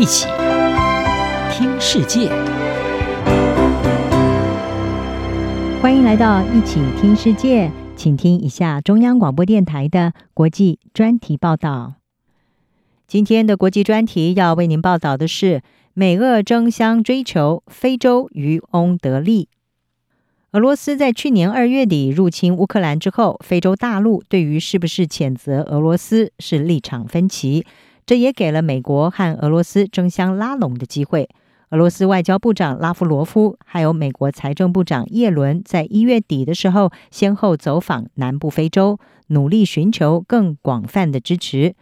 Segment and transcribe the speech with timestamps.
[0.00, 0.26] 一起
[1.52, 2.30] 听世界，
[5.82, 11.96] 欢迎来到一起听世界，请听一下中央广播电台的国际专题报道。
[13.06, 15.60] 今天的国际专题要为您报道的是：
[15.92, 19.50] 美俄争相追求非洲渔翁得利。
[20.52, 27.66] 俄罗斯在去年二月底入侵乌克兰之后，非洲大陆对于是不是谴责俄罗斯是立场分歧。
[28.06, 31.28] 这也给了美国和俄罗斯争相拉拢的机会。
[31.70, 41.76] 俄罗斯外交部长拉夫罗夫还有美国财政部长叶伦在一月底的时候，先后走访南部非洲，努力寻求更广泛的支持。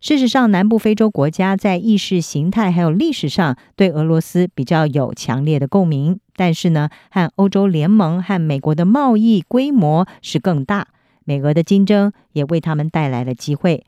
[0.00, 10.88] 事实上，南部非洲国家在意识形态还有历史上对俄罗斯比较有强烈的共鸣，但是呢，和欧洲联盟和美国的贸易规模是更大，
[11.24, 13.84] 美俄的竞争也为他们带来了机会。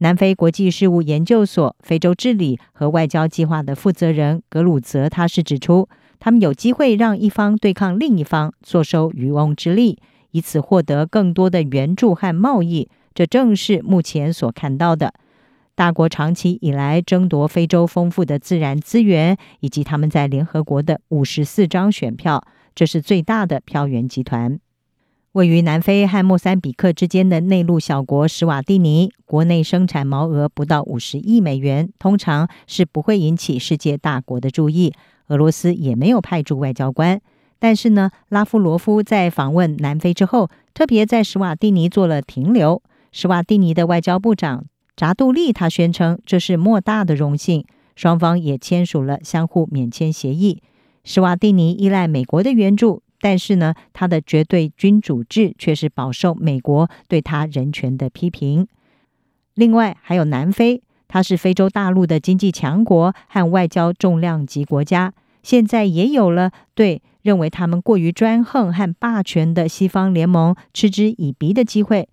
[0.00, 5.88] 南非国际事务研究所非洲治理和外交计划的负责人格鲁泽，他是指出，
[6.20, 9.98] 他们有机会让一方对抗另一方，坐收渔翁之利，
[10.30, 12.88] 以此获得更多的援助和贸易。
[13.12, 15.12] 这正是目前所看到的。
[15.74, 24.60] 大国长期以来争夺非洲丰富的自然资源，以及他们在联合国的五十四张选票，这是最大的票源集团。
[25.32, 34.94] 位于南非和莫桑比克之间的内陆小国史瓦蒂尼，国内生产毛额不到五十亿美元，通常是不会引起世界大国的注意。
[35.28, 37.20] 俄罗斯也没有派驻外交官。
[37.58, 42.82] 但是呢，拉夫罗夫在访问南非之后，特别在史瓦蒂尼做了停留。
[43.12, 44.64] 史瓦蒂尼的外交部长
[44.96, 47.64] 扎杜利他宣称，这是莫大的荣幸。
[47.94, 50.62] 双方也签署了相互免签协议。
[51.04, 53.02] 史瓦蒂尼依赖美国的援助。
[53.20, 58.66] 但是呢，他的绝对君主制却是饱受美国对他人权的批评。
[59.54, 72.08] 另外，还有南非，它是非洲大陆的经济强国和外交重量级国家，现在也有了对认为他们过于专横和霸权的西方联盟嗤之以鼻的机会。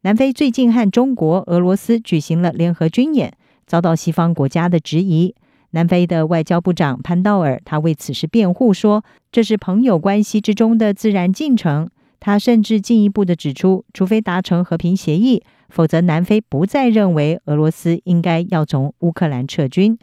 [0.00, 3.36] 南非最近和中国、俄罗斯举行了联合军演，
[3.66, 5.34] 遭到西方国家的质疑。
[5.70, 11.90] 南非的外交部长潘道尔，他为此事辩护说，这是朋友关系之中的自然进程。
[12.20, 19.98] 他甚至进一步的指出，除非达成和平协议，否则南非不再认为俄罗斯应该要从乌克兰撤军。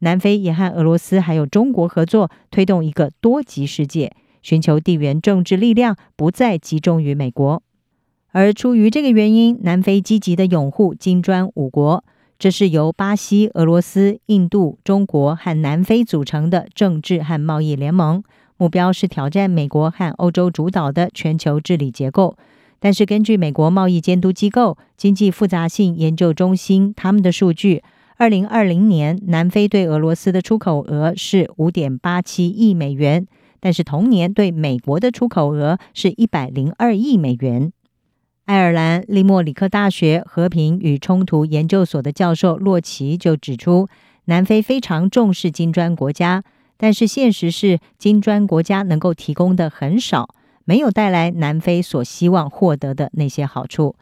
[0.00, 7.62] 南非也和俄罗斯还有中国合作，推动一个多极世界，寻求地缘政治力量不再集中于美国。
[8.32, 12.02] 而出于这个原因，南非积极的拥护金砖五国。
[12.42, 18.20] 这是由巴西、俄罗斯、印度、中国和南非组成的政治和贸易联盟，
[18.56, 22.36] 目标是挑战美国和欧洲主导的全球治理结构。
[22.80, 27.84] 但是，根据美国贸易监督机构经济复杂性研究中心他们的数据，
[28.16, 33.24] 二零二零年南非对俄罗斯的出口额是五点八七亿美元，
[33.60, 37.72] 但是同年对美国的出口额是一百零二亿美元。
[38.44, 43.88] 爱尔兰利莫里克大学和平与冲突研究所的教授洛奇就指出，
[44.24, 46.42] 南非非常重视金砖国家，
[46.76, 53.94] 但是现实是金砖国家能够提供的很少，没有带来南非所希望获得的那些好处。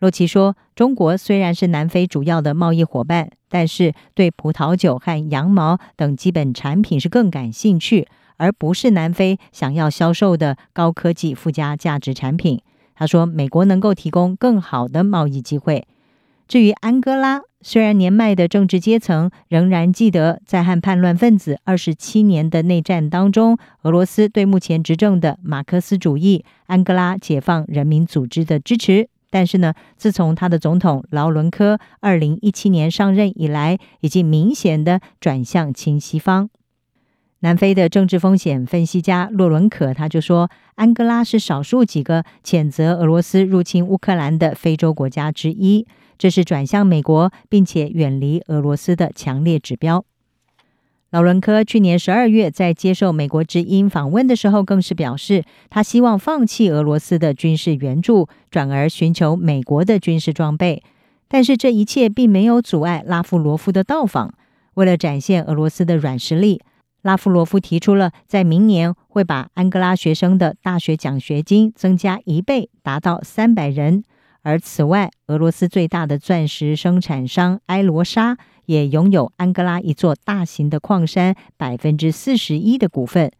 [0.00, 12.60] 洛奇说，中国虽然是南非主要的贸易伙伴，但是对葡萄酒和羊毛等基本产品是更感兴趣，而不是南非想要销售的高科技附加价值产品。
[12.94, 15.86] 他说：“美国能够提供更好的贸易机会。
[16.46, 36.50] 至于安哥拉，虽然年迈的政治阶层仍然记得在和叛乱分子二十七年的内战当中，俄罗斯对目前执政的马克思主义安哥拉解放人民组织的支持，但是呢，自从他的总统劳伦科二零一七年上任以来，已经明显的转向亲西方。”
[37.44, 50.06] 南非的政治风险分析家洛伦可他就说，安哥拉是少数几个谴责俄罗斯入侵乌克兰的非洲国家之一，这是转向美国并且远离俄罗斯的强烈指标。
[51.10, 60.82] 老伦科去年十二月在接受美国之音访问的时候，更是表示，他希望放弃俄罗斯的军事援助，转而寻求美国的军事装备。
[61.28, 64.32] 但是这一切并没有阻碍拉夫罗夫的到访。
[64.76, 66.62] 为了展现俄罗斯的软实力。
[67.04, 74.02] 拉夫罗夫提出了，在明年会把安哥拉学生的大学奖学金增加一倍，达到三百人。
[74.40, 83.30] 而此外，俄罗斯最大的钻石生产商埃罗莎也拥有安哥拉一座大型的矿山百分之四十一的股份。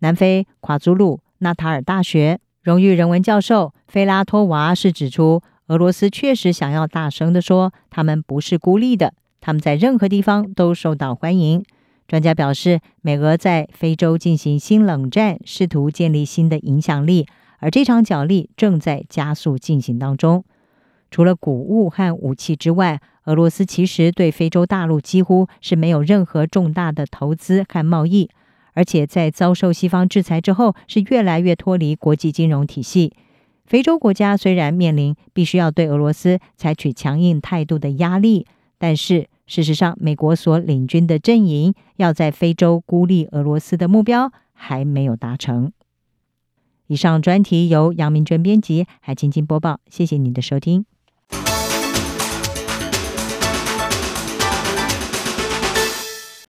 [0.00, 9.14] 南非夸祖鲁纳塔尔大学荣誉人文教授菲拉托娃是指出，俄罗斯确实想要大声地说，他们不是孤立的。
[9.40, 11.64] 他们在任何地方都受到欢迎。
[12.08, 17.26] 专家表示，美俄在非洲进行新冷战，试图建立新的影响力，
[17.58, 20.42] 而这场角力正在加速进行当中。
[21.10, 28.30] 除了谷物和武器之外，俄罗斯其实对非洲大陆几乎是没有任何重大的投资和贸易，
[28.72, 33.12] 而且在遭受西方制裁之后，是越来越脱离国际金融体系。
[33.66, 38.46] 非洲国家虽然面临必须要对俄罗斯采取强硬态度的压力，
[38.78, 45.72] 但是事实上，美国所领军的阵营要在非洲孤立俄罗斯的目标还没有达成。
[46.86, 50.84] 以上专题由杨明娟编辑，海清清播报，谢谢您的收听。